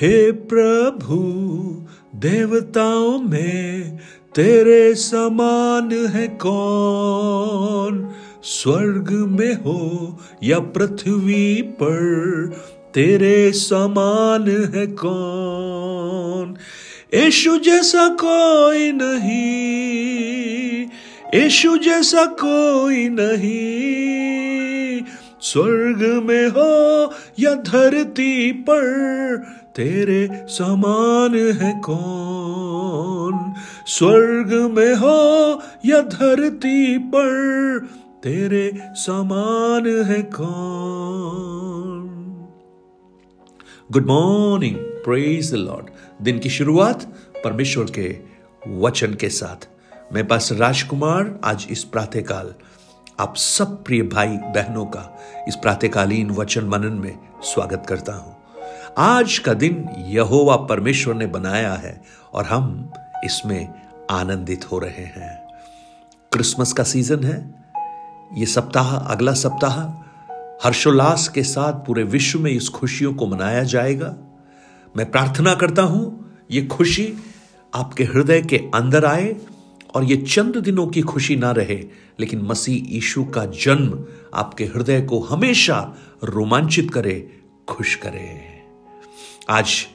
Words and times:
हे 0.00 0.32
प्रभु, 0.32 1.16
देवताओं 2.14 3.18
में 3.18 3.96
तेरे 4.34 4.94
समान 4.94 5.92
है 5.92 6.28
कौन? 6.28 8.10
स्वर्ग 8.42 9.10
में 9.10 9.54
हो 9.54 10.18
या 10.42 10.58
पृथ्वी 10.58 11.62
पर, 11.62 12.12
तेरे 12.94 13.52
समान 13.52 14.48
है 14.74 14.86
कौन? 14.86 16.56
यीशु 17.14 17.56
जैसा 17.56 18.08
कोई 18.08 18.92
नहीं, 18.92 20.86
यीशु 21.34 21.76
जैसा 21.76 22.24
कोई 22.24 23.08
नहीं। 23.08 25.02
स्वर्ग 25.40 26.22
में 26.24 26.48
हो 26.48 27.14
या 27.38 27.54
धरती 27.54 28.52
पर 28.52 29.55
तेरे 29.76 30.46
समान 30.48 31.34
है 31.34 31.80
कौन? 31.80 33.54
स्वर्ग 33.86 34.52
में 34.54 34.94
हो 34.94 35.62
या 35.86 36.00
धरती 36.00 36.98
पर, 36.98 37.78
तेरे 38.22 38.78
समान 38.94 40.04
है 40.04 40.22
कौन? 40.22 40.46
गुड 43.92 44.06
मॉर्निंग 44.06 44.76
प्रेज 44.76 45.54
लॉर्ड 45.54 45.86
दिन 46.22 46.38
की 46.38 46.48
शुरुआत 46.50 47.02
परमेश्वर 47.44 47.84
के 47.84 48.18
वचन 48.68 49.14
के 49.14 49.28
साथ। 49.28 49.68
मैं 50.14 50.28
पास 50.28 50.52
राजकुमार, 50.52 51.40
आज 51.44 51.66
इस 51.70 51.84
प्रातःकाल। 51.84 52.54
आप 53.20 53.36
सब 53.36 53.84
प्रिय 53.84 54.02
भाई 54.02 54.28
बहनों 54.28 54.86
का 54.86 55.18
इस 55.48 55.56
प्रातःकालीन 55.56 56.30
वचन 56.30 56.64
मनन 56.64 56.92
में 56.92 57.18
स्वागत 57.42 57.82
करता 57.88 58.12
हूँ। 58.12 58.35
आज 58.98 59.38
का 59.38 59.54
दिन 59.54 59.88
यहोवा 59.98 60.56
परमेश्वर 60.56 61.14
ने 61.14 61.26
बनाया 61.26 61.74
है 61.74 62.02
और 62.32 62.44
हम 62.44 62.92
इसमें 63.24 63.74
आनंदित 64.10 64.72
हो 64.72 64.78
रहे 64.78 65.04
हैं। 65.04 65.46
क्रिसमस 66.32 66.72
का 66.72 66.82
सीज़न 66.82 67.24
है। 67.24 67.54
ये 68.34 68.46
सप्ताह, 68.46 68.96
अगला 68.96 69.32
सप्ताह 69.32 69.80
हर्षोल्लास 70.66 71.28
के 71.28 71.42
साथ 71.42 71.72
पूरे 71.72 72.02
विश्व 72.02 72.40
में 72.40 72.50
इस 72.50 72.68
खुशियों 72.68 73.14
को 73.14 73.26
मनाया 73.26 73.62
जाएगा। 73.62 74.16
मैं 74.96 75.10
प्रार्थना 75.10 75.54
करता 75.54 75.82
हूँ, 75.82 76.36
ये 76.50 76.62
खुशी 76.66 77.14
आपके 77.74 78.04
हृदय 78.04 78.42
के 78.42 78.56
अंदर 78.56 79.04
आए 79.04 79.36
और 79.94 80.04
ये 80.04 80.16
चंद 80.16 80.56
दिनों 80.56 80.86
की 80.86 81.02
खुशी 81.02 81.36
ना 81.36 81.50
रहे, 81.50 81.84
लेकिन 82.20 82.42
मसीह 82.42 82.94
यीशु 82.94 83.24
का 83.24 83.44
जन्म 83.44 84.04
आपके 84.34 84.64
हृदय 84.64 85.02
को 85.02 85.20
हमेशा 85.20 85.94
रोमांचित 86.24 86.90
करे, 86.90 87.40
खुश 87.68 87.94
करे। 87.94 88.55
आज 89.50 89.86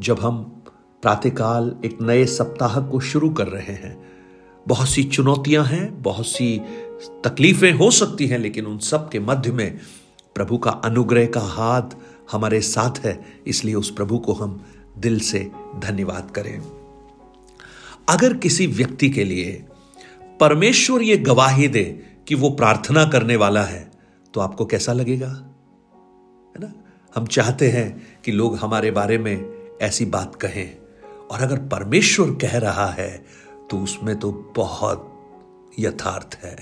जब 0.00 0.20
हम 0.20 0.62
प्रातःकाल 1.02 1.76
एक 1.84 1.98
नए 2.02 2.26
सप्ताह 2.26 2.80
को 2.80 3.00
शुरू 3.00 3.30
कर 3.30 3.46
रहे 3.46 3.72
हैं, 3.72 4.12
बहुत 4.68 4.88
सी 4.88 5.04
चुनौतियाँ 5.04 5.64
हैं, 5.64 6.02
बहुत 6.02 6.26
सी 6.26 6.58
तकलीफें 7.24 7.72
हो 7.72 7.90
सकती 7.90 8.26
हैं, 8.26 8.38
लेकिन 8.38 8.66
उन 8.66 8.78
सब 8.78 9.10
के 9.10 9.18
मध्य 9.18 9.52
में 9.52 9.80
प्रभु 10.34 10.58
का 10.58 10.70
अनुग्रह 10.70 11.26
का 11.26 11.40
हाथ 11.40 11.82
हमारे 12.32 12.60
साथ 12.60 12.98
है, 12.98 13.24
इसलिए 13.46 13.74
उस 13.74 13.90
प्रभु 13.90 14.18
को 14.18 14.32
हम 14.32 14.64
दिल 14.98 15.20
से 15.20 15.50
धन्यवाद 15.78 16.30
करें। 16.30 16.62
अगर 18.08 18.34
किसी 18.34 18.66
व्यक्ति 18.66 19.10
के 19.10 19.24
लिए 19.24 19.64
परमेश्वर 20.40 21.02
ये 21.02 21.16
गवाही 21.16 21.68
दे 21.68 22.06
कि 22.28 22.34
वो 22.34 22.50
प्रार्थना 22.50 23.04
करने 23.04 23.36
वाला 23.36 23.62
है 23.62 23.90
तो 24.34 24.40
आपको 24.40 24.66
कैसा 24.66 24.92
लगेगा? 24.92 25.28
है 26.56 26.60
ना? 26.60 26.72
हम 27.16 27.26
चाहते 27.26 27.70
हैं 27.70 28.13
कि 28.24 28.32
लोग 28.32 28.56
हमारे 28.56 28.90
बारे 28.90 29.18
में 29.18 29.44
ऐसी 29.82 30.04
बात 30.04 30.34
कहें। 30.34 30.76
और 31.30 31.40
अगर 31.40 31.56
परमेश्वर 31.56 32.30
कह 32.30 32.58
रहा 32.58 32.86
है 32.86 33.24
तो 33.70 33.78
उसमें 33.78 34.18
तो 34.18 34.52
बहुत 34.56 35.10
यथार्थ 35.78 36.38
है। 36.44 36.56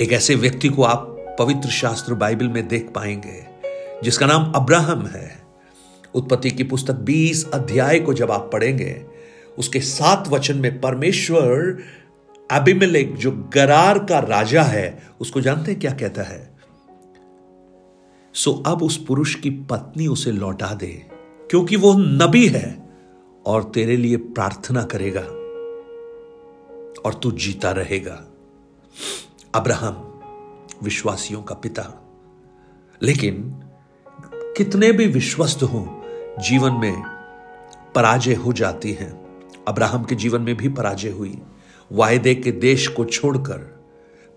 एक 0.00 0.12
ऐसे 0.12 0.34
व्यक्ति 0.34 0.68
को 0.68 0.82
आप 0.82 1.36
पवित्र 1.38 1.68
शास्त्र 1.68 2.14
बाइबल 2.14 2.48
में 2.48 2.68
देख 2.68 2.90
पाएँगे, 2.94 3.46
जिसका 4.02 4.26
नाम 4.26 4.52
अब्राहम 4.52 5.06
है। 5.06 5.42
उत्पत्ति 6.14 6.50
की 6.50 6.64
पुस्तक 6.64 6.94
20 6.94 7.50
अध्याय 7.54 8.00
को 8.00 8.14
जब 8.14 8.30
आप 8.30 8.50
पढ़ेंगे, 8.52 9.04
उसके 9.58 9.80
सात 9.80 10.28
वचन 10.28 10.56
में 10.56 10.80
परमेश्वर 10.80 11.78
अबिमेलेक, 12.50 13.16
जो 13.16 13.50
गरार 13.54 13.98
का 13.98 14.18
राजा 14.18 14.62
है, 14.62 15.02
उसको 15.20 15.40
जानते 15.40 15.70
हैं 15.70 15.80
क्या 15.80 15.92
कहता 15.92 16.22
है? 16.22 16.51
सो 18.34 18.62
अब 18.66 18.82
उस 18.82 19.04
पुरुष 19.04 19.34
की 19.34 19.50
पत्नी 19.50 20.06
उसे 20.06 20.32
लौटा 20.32 20.74
दे, 20.74 21.06
क्योंकि 21.50 21.76
वो 21.76 21.94
नबी 21.94 22.48
है 22.48 22.90
और 23.46 23.64
तेरे 23.64 23.96
लिए 23.96 24.16
प्रार्थना 24.16 24.82
करेगा 24.82 25.20
और 27.00 27.14
तू 27.22 27.32
जीता 27.32 27.70
रहेगा। 27.70 28.24
अब्राहम, 29.54 29.94
विश्वासियों 30.82 31.42
का 31.42 31.54
पिता। 31.54 32.08
लेकिन 33.02 33.62
कितने 34.34 34.92
भी 34.92 35.06
विश्वस्त 35.06 35.62
हो, 35.62 36.04
जीवन 36.40 36.72
में 36.72 37.02
पराजय 37.94 38.34
हो 38.34 38.52
जाती 38.52 38.92
हैं। 38.92 39.40
अब्राहम 39.68 40.04
के 40.04 40.14
जीवन 40.14 40.40
में 40.40 40.56
भी 40.56 40.68
पराजय 40.68 41.10
हुई। 41.10 41.38
वायदे 41.92 42.34
के 42.34 42.52
देश 42.52 42.88
को 42.88 43.04
छोड़कर, 43.04 43.84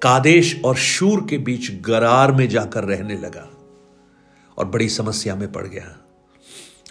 कादेश 0.02 0.62
और 0.66 0.76
शूर 0.76 1.26
के 1.30 1.38
बीच 1.38 1.72
गरार 1.82 2.32
में 2.32 2.50
जाकर 2.50 2.84
रहने 2.84 3.18
लगा। 3.18 3.55
और 4.58 4.66
बड़ी 4.66 4.90
समस्या 4.90 5.36
में 5.36 5.52
पड़ 5.52 5.68
गया। 5.68 5.98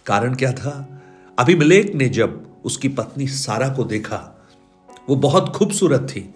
कारण 0.06 0.34
क्या 0.34 0.52
था? 0.52 1.02
अभिमलेख 1.38 1.94
ने 1.94 2.08
जब 2.08 2.46
उसकी 2.64 2.88
पत्नी 2.88 3.26
सारा 3.26 3.68
को 3.68 3.84
देखा, 3.84 4.48
वो 5.08 5.16
बहुत 5.16 5.56
खूबसूरत 5.56 6.00
थी। 6.00 6.34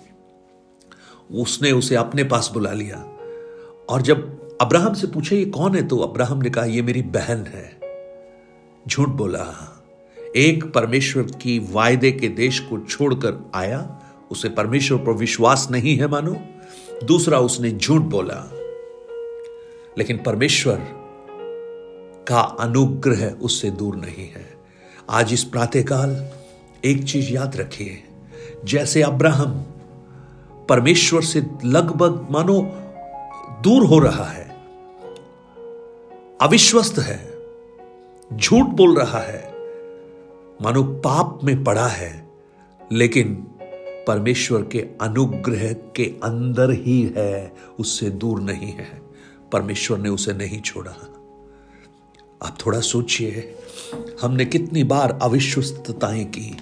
उसने 1.35 1.73
उसे 1.73 1.95
अपने 1.95 2.25
पास 2.25 2.51
बुला 2.53 2.73
लिया 2.73 2.97
और 3.89 4.03
जब 4.03 4.49
अब्राहम 4.61 4.95
से 4.95 5.07
पूछे, 5.07 5.37
ये 5.37 5.45
कौन 5.45 5.75
है? 5.75 5.89
तो 5.89 5.99
अब्राहम 5.99 6.39
ने 6.39 6.51
कहा, 6.51 6.65
ये 6.65 6.83
मेरी 6.83 7.03
बहन 7.03 7.47
है। 7.47 7.81
झूठ 8.89 9.09
बोला। 9.09 9.75
एक 10.37 10.73
परमेश्वर 10.73 11.23
की 11.23 11.59
वायदे 11.59 12.13
के 12.13 12.29
देश 12.29 12.61
को 12.61 12.79
छोड़कर 12.79 13.51
आया। 13.55 14.01
उसे 14.31 14.49
परमेश्वर 14.49 14.99
पर 14.99 15.13
विश्वास 15.13 15.69
नहीं 15.71 15.99
है, 15.99 16.09
मानो। 16.09 16.37
दूसरा 17.05 17.39
उसने 17.39 17.71
झूठ 17.71 18.03
बोला। 18.03 18.51
लेकिन 19.99 20.19
परमेश्वर 20.19 20.98
का 22.29 22.41
अनुग्रह 22.41 23.27
उससे 23.27 23.71
दूर 23.71 23.97
नहीं 23.97 24.29
है। 24.29 24.47
आज 25.11 25.33
इस 25.33 25.45
प्रातःकाल 25.45 26.31
एक 26.85 27.05
चीज़ 27.05 27.33
याद 27.33 27.57
रखिए, 27.57 28.03
जैसे 28.65 29.03
अब्राहम 29.03 29.65
परमेश्वर 30.69 31.23
से 31.23 31.43
लगभग 31.65 32.27
मानो 32.31 32.61
दूर 33.63 33.87
हो 33.87 33.99
रहा 33.99 34.25
है, 34.25 34.57
अविश्वस्त 36.41 36.99
है, 36.99 37.35
झूठ 38.37 38.67
बोल 38.67 38.99
रहा 38.99 39.19
है, 39.19 39.55
मानो 40.63 40.83
पाप 40.83 41.41
में 41.45 41.65
पड़ा 41.65 41.87
है, 41.87 42.29
लेकिन 42.93 43.35
परमेश्वर 44.09 44.63
के 44.63 44.81
अनुग्रह 45.01 45.73
के 45.73 46.05
अंदर 46.25 46.71
ही 46.71 47.15
है, 47.17 47.53
उससे 47.81 48.11
दूर 48.11 48.41
नहीं 48.41 48.73
है। 48.73 49.03
परमेश्वर 49.53 49.99
ने 49.99 50.09
उसे 50.09 50.33
नहीं 50.33 50.61
छोड़ा। 50.61 51.18
आप 52.43 52.59
थोड़ा 52.67 52.81
सोचिए, 52.81 53.55
हमने 54.23 54.45
कितनी 54.45 54.85
बार 54.85 55.19
अविश्वस्तताएँ 55.23 56.25
की, 56.25 56.57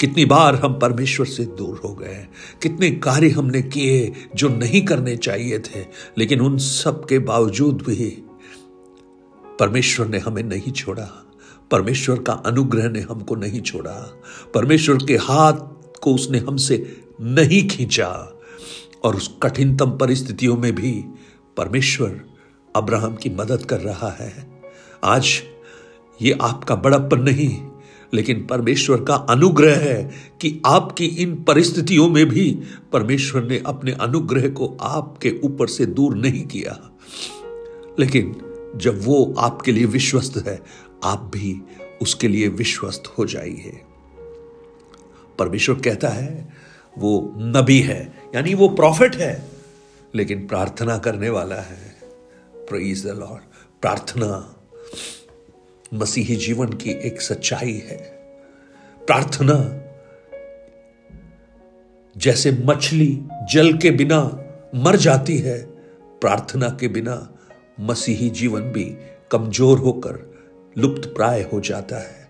कितनी 0.00 0.24
बार 0.24 0.54
हम 0.54 0.78
परमेश्वर 0.78 1.26
से 1.26 1.44
दूर 1.44 1.80
हो 1.84 1.94
गए, 1.94 2.26
कितने 2.62 2.90
कार्य 2.90 3.28
हमने 3.28 3.62
किए 3.62 4.12
जो 4.34 4.48
नहीं 4.48 4.82
करने 4.82 5.16
चाहिए 5.16 5.58
थे, 5.58 5.84
लेकिन 6.18 6.40
उन 6.40 6.58
सब 6.58 7.06
के 7.06 7.18
बावजूद 7.18 7.82
भी 7.82 8.24
परमेश्वर 9.60 10.06
ने 10.06 10.18
हमें 10.18 10.42
नहीं 10.42 10.72
छोड़ा, 10.72 11.26
परमेश्वर 11.70 12.18
का 12.18 12.32
अनुग्रह 12.32 12.88
ने 12.88 13.00
हमको 13.00 13.34
नहीं 13.34 13.60
छोड़ा, 13.60 14.22
परमेश्वर 14.54 14.96
के 14.96 15.16
हाथ 15.16 15.52
को 16.02 16.14
उसने 16.14 16.38
हमसे 16.38 16.96
नहीं 17.20 17.68
खींचा, 17.68 18.32
और 19.04 19.16
उस 19.16 19.34
कठिनतम 19.42 19.90
परिस्थितियों 19.90 20.56
में 20.56 20.74
भी 20.74 21.04
परमेश्वर 21.56 22.20
अब्राहम 22.76 23.16
की 23.16 23.30
मदद 23.30 23.64
कर 23.64 23.80
रहा 23.80 24.10
है। 24.10 24.51
आज 25.04 25.42
ये 26.22 26.38
आपका 26.42 26.76
बड़प्पन 26.76 27.20
नहीं, 27.20 27.68
लेकिन 28.14 28.46
परमेश्वर 28.46 29.04
का 29.04 29.14
अनुग्रह 29.14 29.76
है 29.76 30.10
कि 30.40 30.62
आपकी 30.66 31.06
इन 31.06 31.42
परिस्थितियों 31.42 32.08
में 32.08 32.26
भी 32.26 32.62
परमेश्वर 32.92 33.42
ने 33.44 33.62
अपने 33.66 33.92
अनुग्रह 33.92 34.48
को 34.48 34.78
आपके 34.80 35.40
ऊपर 35.44 35.66
से 35.66 35.86
दूर 35.86 36.16
नहीं 36.16 36.46
किया। 36.46 36.90
लेकिन 37.98 38.36
जब 38.76 39.00
वो 39.04 39.34
आपके 39.38 39.72
लिए 39.72 39.84
विश्वस्त 39.84 40.48
है, 40.48 40.62
आप 41.04 41.30
भी 41.34 41.62
उसके 42.02 42.28
लिए 42.28 42.48
विश्वस्त 42.48 43.14
हो 43.18 43.24
जाइए। 43.24 43.80
परमेश्वर 45.38 45.74
कहता 45.74 46.08
है, 46.08 46.52
वो 46.98 47.34
नबी 47.36 47.80
है, 47.80 48.22
यानी 48.34 48.54
वो 48.54 48.68
प्रॉफिट 48.68 49.16
है, 49.16 49.48
लेकिन 50.14 50.46
प्रार्थना 50.46 50.98
करने 50.98 51.30
वाला 51.30 51.56
है। 51.56 51.92
द 52.72 53.16
लॉर्ड 53.18 53.42
प्रार्थना। 53.80 54.61
मसीही 55.94 56.36
जीवन 56.36 56.68
की 56.68 56.90
एक 56.90 57.20
सच्चाई 57.20 57.72
है। 57.72 57.96
प्रार्थना, 59.06 59.78
जैसे 62.16 62.50
मछली 62.50 63.20
जल 63.52 63.78
के 63.78 63.90
बिना 63.90 64.20
मर 64.74 64.96
जाती 64.96 65.38
है, 65.38 65.58
प्रार्थना 66.20 66.68
के 66.68 66.88
बिना 66.88 67.36
मसीही 67.80 68.30
जीवन 68.30 68.62
भी 68.62 68.84
कमज़ोर 69.30 69.78
होकर 69.78 70.32
लुप्त 70.78 71.08
प्राय 71.08 71.42
हो 71.42 71.60
जाता 71.60 71.96
है। 71.96 72.28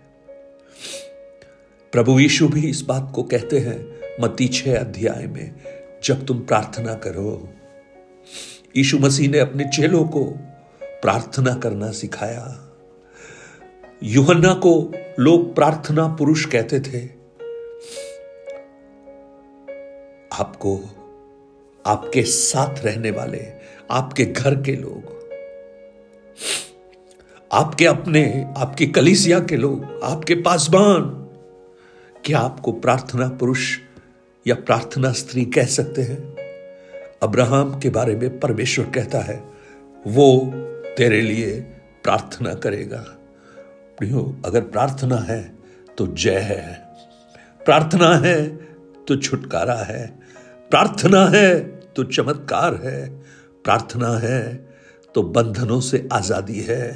प्रभु 1.92 2.20
यीशु 2.20 2.48
भी 2.48 2.70
इस 2.70 2.82
बात 2.82 3.12
को 3.14 3.22
कहते 3.22 3.58
हैं 3.58 4.00
मती 4.20 4.48
छह 4.48 4.78
अध्याय 4.78 5.26
में, 5.26 5.54
जब 6.04 6.26
तुम 6.26 6.38
प्रार्थना 6.38 6.94
करो। 6.94 7.48
यीशु 8.76 8.98
मसीह 8.98 9.30
ने 9.30 9.38
अपने 9.38 9.64
चेलों 9.64 10.04
को 10.04 10.24
प्रार्थना 11.02 11.54
करना 11.54 11.90
सिखाया। 11.90 12.68
युहन्ना 14.02 14.54
को 14.54 14.92
लोग 15.18 15.54
प्रार्थना 15.54 16.08
पुरुष 16.08 16.44
कहते 16.44 16.80
थे। 16.80 17.22
आपको, 20.32 20.80
आपके 21.86 22.22
साथ 22.22 22.84
रहने 22.84 23.10
वाले, 23.10 23.52
आपके 23.90 24.24
घर 24.24 24.54
के 24.54 24.76
लोग, 24.76 25.28
आपके 27.52 27.86
अपने, 27.86 28.54
आपकी 28.56 28.86
कलिसिया 28.86 29.40
के 29.40 29.56
लोग, 29.56 30.00
आपके 30.04 30.34
पासबान, 30.34 31.00
क्या 32.24 32.38
आपको 32.38 32.72
प्रार्थना 32.72 33.28
पुरुष 33.28 33.78
या 34.46 34.54
प्रार्थना 34.54 35.12
स्त्री 35.12 35.44
कह 35.44 35.64
सकते 35.64 36.02
हैं? 36.02 36.36
अब्राहम 37.22 37.80
के 37.80 37.90
बारे 37.90 38.16
में 38.16 38.40
परमेश्वर 38.40 38.84
कहता 38.84 39.18
है, 39.18 39.44
वो 40.06 40.52
तेरे 40.96 41.20
लिए 41.20 41.50
प्रार्थना 42.04 42.52
करेगा। 42.54 43.04
प्रियो, 43.98 44.20
अगर 44.46 44.60
प्रार्थना 44.60 45.16
है 45.18 45.42
तो 45.98 46.06
जय 46.06 46.38
है। 46.40 46.62
प्रार्थना 47.64 48.14
है 48.16 48.36
तो 49.04 49.16
छुटकारा 49.16 49.74
है। 49.74 50.06
प्रार्थना 50.70 51.24
है 51.26 51.60
तो 51.96 52.04
चमत्कार 52.04 52.74
है। 52.84 53.08
प्रार्थना 53.64 54.08
है 54.18 54.40
तो 55.14 55.22
बंधनों 55.22 55.80
से 55.80 56.08
आज़ादी 56.12 56.60
है। 56.60 56.90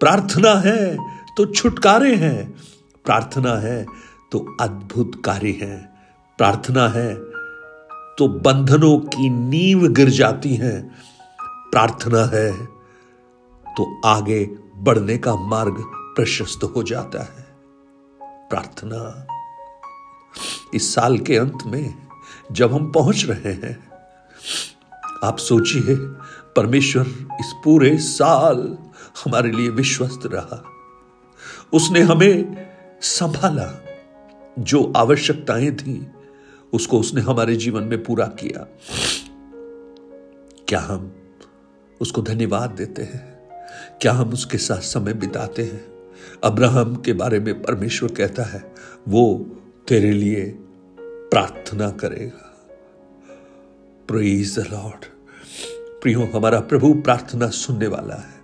प्रार्थना 0.00 0.52
है 0.60 0.96
तो 1.36 1.46
छुटकारे 1.46 2.14
हैं। 2.14 2.50
प्रार्थना 3.04 3.54
है 3.56 3.84
तो 4.32 4.38
अद्भुत 4.60 5.22
कार्य 5.24 5.50
है। 5.62 5.76
प्रार्थना 6.38 6.88
है 6.88 7.14
तो 8.18 8.28
बंधनों 8.40 8.98
की 9.08 9.28
नींव 9.30 9.88
गिर 9.88 10.08
जाती 10.10 10.54
है। 10.54 10.80
प्रार्थना 11.72 12.24
है 12.32 12.50
तो 13.76 14.00
आगे 14.04 14.44
बढ़ने 14.76 15.18
का 15.18 15.36
मार्ग 15.36 15.76
प्रशस्त 16.16 16.64
हो 16.64 16.82
जाता 16.82 17.22
है। 17.22 17.46
प्रार्थना। 18.48 19.26
इस 20.74 20.94
साल 20.94 21.18
के 21.18 21.36
अंत 21.36 21.58
में 21.66 21.94
जब 22.52 22.72
हम 22.72 22.92
पहुँच 22.92 23.24
रहे 23.24 23.52
हैं, 23.52 23.92
आप 25.24 25.38
सोचिए, 25.38 25.96
परमेश्वर 26.56 27.06
इस 27.40 27.54
पूरे 27.64 27.98
साल 27.98 28.78
हमारे 29.24 29.50
लिए 29.50 29.68
विश्वस्त 29.68 30.20
रहा। 30.26 30.64
उसने 31.72 32.00
हमें 32.00 32.66
संभाला। 33.00 33.84
जो 34.58 34.92
आवश्यकताएँ 34.96 35.70
थी, 35.70 36.06
उसको 36.72 37.00
उसने 37.00 37.20
हमारे 37.20 37.56
जीवन 37.56 37.82
में 37.82 38.04
पूरा 38.04 38.26
किया। 38.26 38.66
क्या 40.68 40.80
हम 40.80 41.12
उसको 42.00 42.22
धन्यवाद 42.22 42.70
देते 42.70 43.02
हैं? 43.02 43.31
क्या 44.00 44.12
हम 44.12 44.32
उसके 44.32 44.58
साथ 44.58 44.80
समय 44.80 45.14
बिताते 45.14 45.62
हैं? 45.62 45.92
अब्राहम 46.44 46.96
के 46.96 47.12
बारे 47.12 47.40
में 47.40 47.62
परमेश्वर 47.62 48.12
कहता 48.12 48.42
है, 48.42 48.74
वो 49.08 49.46
तेरे 49.88 50.12
लिए 50.12 50.58
प्रार्थना 51.06 51.90
करेगा। 51.90 52.56
प्रेज 54.08 54.58
द 54.58 54.66
लॉर्ड 54.72 55.04
प्रियो, 56.02 56.30
हमारा 56.34 56.60
प्रभु 56.60 56.94
प्रार्थना 56.94 57.48
सुनने 57.48 57.86
वाला 57.86 58.14
है। 58.14 58.42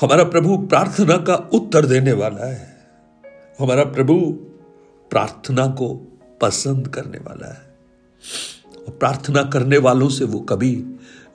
हमारा 0.00 0.24
प्रभु 0.24 0.58
प्रार्थना 0.58 1.16
का 1.16 1.34
उत्तर 1.34 1.86
देने 1.86 2.12
वाला 2.12 2.46
है। 2.46 2.76
हमारा 3.58 3.84
प्रभु 3.84 4.20
प्रार्थना 5.10 5.66
को 5.66 6.18
पसंद 6.40 6.88
करने 6.88 7.18
वाला 7.18 7.52
है। 7.52 7.76
और 8.88 8.92
प्रार्थना 8.92 9.42
करने 9.42 9.78
वालों 9.78 10.08
से 10.08 10.24
वो 10.24 10.40
कभी 10.40 10.84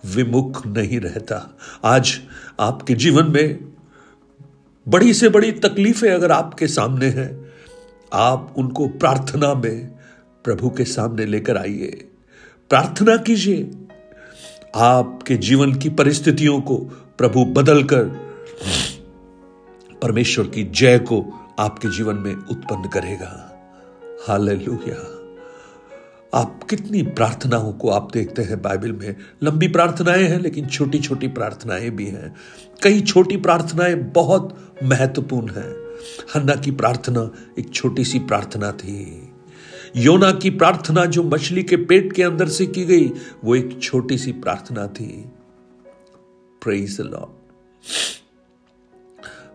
विमुख 0.06 0.68
नहीं 0.68 1.00
रहता। 1.00 1.57
आज 1.83 2.19
आपके 2.59 2.94
जीवन 2.94 3.31
में 3.31 3.74
बड़ी 4.88 5.13
से 5.13 5.30
बड़ी 5.30 5.51
तकलीफें 5.51 6.12
अगर 6.12 6.31
आपके 6.31 6.68
सामने 6.68 7.06
हैं, 7.06 7.53
आप 8.13 8.53
उनको 8.57 8.88
प्रार्थना 8.88 9.53
में 9.53 9.88
प्रभु 10.44 10.69
के 10.69 10.86
सामने 10.86 11.25
लेकर 11.25 11.57
आइए। 11.57 12.07
प्रार्थना 12.69 13.18
कीजिए। 13.18 13.71
आपके 14.75 15.36
जीवन 15.36 15.74
की 15.74 15.89
परिस्थितियों 15.89 16.62
को 16.62 16.77
प्रभु 17.18 17.45
बदलकर, 17.45 18.03
परमेश्वर 20.01 20.48
की 20.48 20.63
जय 20.63 21.00
को 21.00 21.48
आपके 21.59 21.88
जीवन 21.88 22.15
में 22.15 22.36
उत्पन्न 22.36 22.89
करेगा। 22.89 23.48
हालेलुया। 24.27 25.21
आप 26.33 26.63
कितनी 26.63 27.04
प्रार्थनाओं 27.04 27.74
को 27.74 27.89
आप 27.89 28.12
देखते 28.13 28.42
हैं 28.42 28.62
बाइबल 28.62 28.92
में? 28.92 29.16
लंबी 29.44 29.68
प्रार्थनाएँ 29.68 30.24
हैं, 30.24 30.39
लेकिन 30.39 30.66
छोटी 30.68 31.00
छोटी 31.00 31.28
प्रार्थनाएँ 31.28 31.89
भी 31.89 32.06
हैं। 32.06 32.36
कई 32.83 33.01
छोटी 33.01 33.38
प्रार्थनाएँ 33.38 33.95
बहुत 33.95 34.75
महत्वपूर्ण 34.83 35.51
हैं। 35.51 35.98
हन्ना 36.36 36.56
की 36.56 36.72
प्रार्थना 36.72 37.31
एक 37.60 37.74
छोटी 37.74 38.04
सी 38.04 38.19
प्रार्थना 38.19 38.72
थी। 38.72 39.30
योना 39.95 40.31
की 40.31 40.50
प्रार्थना 40.50 41.06
जो 41.06 41.24
मछली 41.24 41.63
के 41.63 41.78
पेट 41.78 42.13
के 42.13 42.24
अंदर 42.24 42.48
से 42.48 42.66
की 42.66 42.86
गई, 42.86 43.12
वो 43.44 43.56
एक 43.56 43.80
छोटी 43.81 44.18
सी 44.18 44.31
प्रार्थना 44.31 44.88
थी। 44.88 45.31
प्रेज 46.63 47.01
लॉर्ड 47.01 47.30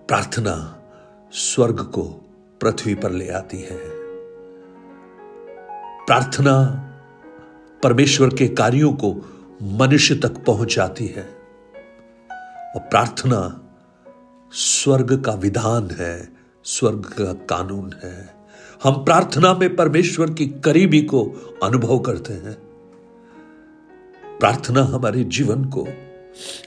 प्रार्थना 0.08 0.82
स्वर्ग 1.32 1.80
को 1.80 2.02
पृथ्वी 2.60 2.94
पर 2.94 3.12
ले 3.12 3.28
आती 3.28 3.58
है। 3.58 3.95
प्रार्थना 6.06 6.58
परमेश्वर 7.82 8.28
के 8.28 8.48
कार्यों 8.48 8.92
को 8.92 9.14
मनुष्य 9.62 10.14
तक 10.14 10.44
पहुंचाती 10.44 11.06
है। 11.06 11.22
और 12.76 12.80
प्रार्थना 12.80 13.68
स्वर्ग 14.52 15.22
का 15.22 15.32
विधान 15.32 15.90
है, 15.90 16.32
स्वर्ग 16.64 17.00
का 17.00 17.32
कानून 17.32 17.94
है। 18.04 18.34
हम 18.84 19.04
प्रार्थना 19.04 19.54
में 19.54 19.76
परमेश्वर 19.76 20.30
की 20.30 20.46
करीबी 20.46 21.02
को 21.02 21.24
अनुभव 21.62 21.98
करते 21.98 22.32
हैं। 22.32 22.54
प्रार्थना 24.40 24.82
हमारे 24.82 25.24
जीवन 25.24 25.64
को, 25.64 25.88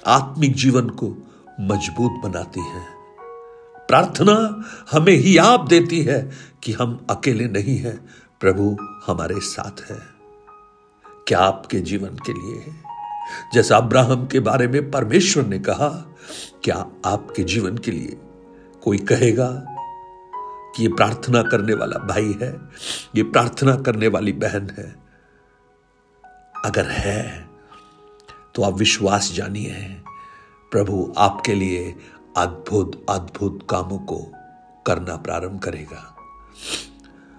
आत्मिक 0.05 0.55
जीवन 0.55 0.89
को 0.89 1.07
मज़बूत 1.61 2.11
बनाती 2.23 2.59
है। 2.59 2.85
प्रार्थना 3.87 4.63
हमें 4.91 5.13
ही 5.13 5.37
आप 5.37 5.67
देती 5.67 6.03
है 6.03 6.31
कि 6.63 6.73
हम 6.73 7.07
अकेले 7.09 7.47
नहीं 7.47 7.77
हैं 7.77 8.09
प्रभु 8.41 8.77
हमारे 9.07 9.39
साथ 9.39 9.81
है। 9.91 9.99
क्या 11.27 11.39
आपके 11.39 11.79
जीवन 11.79 12.15
के 12.25 12.33
लिए 12.33 12.59
है? 12.61 12.83
जैसा 13.53 13.77
अब्राहम 13.77 14.25
के 14.27 14.39
बारे 14.39 14.67
में 14.67 14.91
परमेश्वर 14.91 15.45
ने 15.45 15.59
कहा, 15.59 15.89
क्या 16.63 16.75
आपके 17.05 17.43
जीवन 17.43 17.77
के 17.77 17.91
लिए 17.91 18.17
कोई 18.83 18.97
कहेगा 18.97 19.49
कि 20.75 20.83
ये 20.83 20.89
प्रार्थना 20.89 21.41
करने 21.43 21.73
वाला 21.73 21.97
भाई 21.97 22.35
है, 22.41 22.51
ये 23.15 23.23
प्रार्थना 23.23 23.75
करने 23.75 24.07
वाली 24.07 24.31
बहन 24.33 24.69
है? 24.77 24.95
अगर 26.65 26.85
है 26.85 27.47
तो 28.55 28.63
आप 28.63 28.73
विश्वास 28.73 29.31
जानिए, 29.33 29.73
प्रभु 30.71 31.13
आपके 31.17 31.53
लिए 31.53 31.95
अद्भुत 32.37 33.05
अद्भुत 33.09 33.67
कामों 33.69 33.99
को 33.99 34.31
करना 34.85 35.15
प्रारंभ 35.15 35.59
करेगा। 35.59 36.15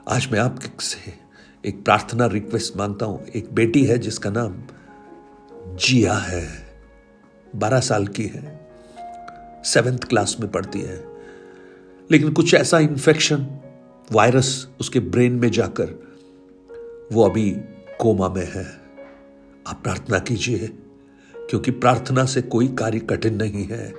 आज 0.09 0.29
मैं 0.33 0.41
आपसे 0.41 1.13
एक 1.65 1.85
प्रार्थना 1.85 2.27
रिक्वेस्ट 2.27 2.77
माँगता 2.77 3.07
हूँ। 3.07 3.27
एक 3.27 3.55
बेटी 3.55 3.85
है 3.85 3.99
जिसका 3.99 4.31
नाम 4.31 4.63
जिया 5.77 6.15
है। 6.15 6.49
बारह 7.57 7.81
साल 7.81 8.07
की 8.07 8.25
है। 8.25 8.71
सेवेंथ 9.65 9.99
क्लास 9.99 10.37
में 10.41 10.51
पढ़ती 10.51 10.81
है। 10.81 11.05
लेकिन 12.11 12.33
कुछ 12.33 12.55
ऐसा 12.55 12.79
इन्फेक्शन 12.79 13.47
वायरस 14.13 14.69
उसके 14.81 15.01
ब्रेन 15.01 15.33
में 15.33 15.51
जाकर 15.51 15.87
वो 17.13 17.29
अभी 17.29 17.51
कोमा 18.01 18.29
में 18.29 18.53
है। 18.53 18.81
आप 19.67 19.81
प्रार्थना 19.83 20.19
कीजिए, 20.19 20.73
क्योंकि 21.37 21.71
प्रार्थना 21.71 22.25
से 22.25 22.43
कोई 22.43 22.69
कार्य 22.69 22.99
कठिन 22.99 23.35
नहीं 23.35 23.65
है। 23.65 23.95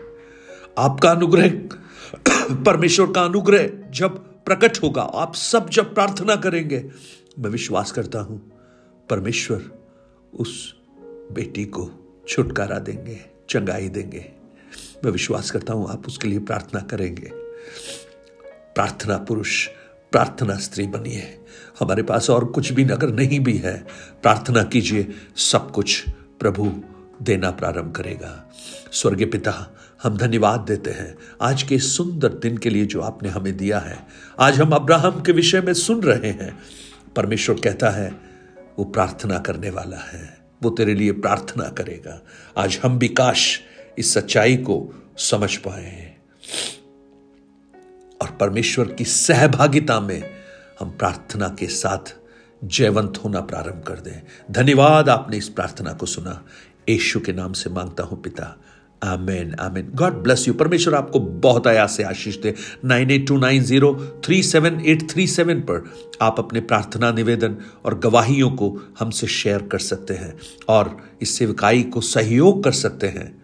आपका 0.77 1.12
अनुग्रह, 1.12 1.50
परमेश्वर 2.53 3.12
का 3.12 3.22
अनुग्रह 3.22 3.70
जब 3.91 4.30
प्रकट 4.51 4.84
होगा। 4.84 5.01
आप 5.01 5.36
सब 5.36 5.70
जब 5.70 5.93
प्रार्थना 5.93 6.36
करेंगे, 6.36 6.91
मैं 7.39 7.50
विश्वास 7.50 7.91
करता 7.91 8.20
हूँ, 8.20 8.51
परमेश्वर 9.10 9.62
उस 10.34 10.75
बेटी 11.31 11.65
को 11.65 11.91
छुटकारा 12.27 12.79
देंगे, 12.79 13.20
चंगाई 13.50 13.89
देंगे। 13.89 14.31
मैं 15.05 15.12
विश्वास 15.12 15.51
करता 15.51 15.74
हूँ, 15.74 15.89
आप 15.89 16.08
उसके 16.08 16.27
लिए 16.27 16.39
प्रार्थना 16.39 16.79
करेंगे। 16.79 17.31
प्रार्थना 18.75 19.17
पुरुष, 19.17 19.67
प्रार्थना 20.12 20.58
स्त्री 20.58 20.88
बनिए। 20.88 21.39
हमारे 21.79 22.03
पास 22.03 22.29
और 22.29 22.46
कुछ 22.46 22.72
भी 22.72 22.84
अगर 22.84 23.10
नहीं 23.10 23.39
भी 23.39 23.58
है, 23.58 23.88
प्रार्थना 24.22 24.63
कीजिए, 24.63 25.12
सब 25.36 25.72
कुछ 25.72 26.05
प्रभु 26.39 26.84
देना 27.22 27.51
प्रारंभ 27.51 27.96
करेगा। 27.96 28.51
स्वर्गीय 28.92 29.28
पिता, 29.28 29.78
हम 30.04 30.18
धन्यवाद 30.18 30.60
देते 30.60 30.92
हैं 30.92 31.18
आज 31.42 31.63
के 31.63 31.80
सुंदर 31.80 32.30
दिन 32.30 32.58
के 32.58 32.70
लिए 32.70 32.86
जो 32.86 33.01
आपने 33.01 33.30
हमें 33.30 33.58
दिया 33.58 33.80
है। 33.80 34.08
आज 34.40 34.60
हम 34.60 34.72
अब्राहम 34.72 35.22
के 35.22 35.32
विषय 35.32 35.62
में 35.62 35.74
सुन 35.74 36.04
रहे 36.04 36.32
हैं। 36.32 36.60
परमेश्वर 37.16 37.56
कहता 37.56 37.90
है, 37.90 38.20
वो 38.80 38.86
प्रार्थना 38.86 39.38
करने 39.40 39.70
वाला 39.70 39.98
है। 39.98 40.38
वो 40.63 40.70
तेरे 40.70 40.96
लिए 40.96 41.12
प्रार्थना 41.12 41.70
करेगा। 41.70 42.22
आज 42.58 42.80
हम 42.84 43.00
भी 43.00 43.08
काश 43.08 43.60
इस 43.98 44.13
सच्चाई 44.13 44.58
को 44.58 44.94
समझ 45.18 45.56
पाए। 45.56 46.16
और 48.22 48.32
परमेश्वर 48.32 48.94
की 48.94 49.06
सहभागिता 49.06 50.00
में 50.00 50.32
हम 50.80 50.90
प्रार्थना 50.90 51.56
के 51.60 51.68
साथ 51.68 52.16
जयवंत 52.63 53.13
होना 53.25 53.42
प्रारंभ 53.42 53.84
कर 53.84 54.00
दें। 54.00 54.22
धन्यवाद 54.51 55.10
आपने 55.10 55.38
इस 55.38 55.50
प्रार्थना 55.50 55.94
को 55.94 56.06
सुना। 56.06 56.46
यशु 56.89 57.19
के 57.19 57.33
नाम 57.33 57.53
से 57.53 57.69
माँगता 57.69 58.03
हूँ 58.03 58.21
पिता। 58.21 58.57
Amen 59.03 59.53
amen. 59.53 59.91
God 59.95 60.13
bless 60.13 60.47
you 60.47 60.53
परमेश्वर 60.53 60.95
आपको 60.95 61.19
बहुत 61.19 61.67
आया 61.67 61.85
से 61.88 62.03
आशीष 62.03 62.38
दे। 62.38 62.53
Nine 62.85 63.11
eight 63.11 63.27
two 63.27 63.38
nine 63.38 63.63
zero 63.63 63.93
three 64.25 64.43
seven 64.43 64.79
eight 64.85 65.09
three 65.11 65.27
seven 65.27 65.61
पर 65.61 65.91
आप 66.21 66.35
अपने 66.39 66.61
प्रार्थना 66.61 67.11
निवेदन 67.11 67.57
और 67.85 68.00
गवाहियों 68.00 68.51
को 68.51 68.69
हमसे 69.00 69.27
शेयर 69.27 69.61
कर 69.61 69.79
सकते 69.79 70.13
हैं 70.13 70.33
और 70.69 70.97
इस 71.21 71.38
सेवकाई 71.38 71.83
को 71.83 72.01
सहयोग 72.01 72.63
कर 72.63 72.71
सकते 72.71 73.07
हैं। 73.07 73.41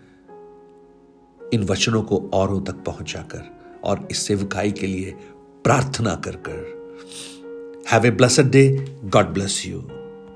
इन 1.53 1.63
वचनों 1.63 2.01
को 2.01 2.29
औरों 2.34 2.62
तक 2.62 2.84
पहुंचाकर 2.86 3.44
और 3.84 4.08
इस 4.12 4.17
सेवकाई 4.17 4.72
के 4.72 4.88
लिए 4.88 5.15
प्रार्थना 5.63 6.15
कर 6.15 6.36
कर। 6.50 6.65
Have 7.91 8.06
a 8.06 8.12
blessed 8.12 8.51
day 8.51 8.86
God 9.06 9.25
bless 9.25 9.63
you 9.67 9.79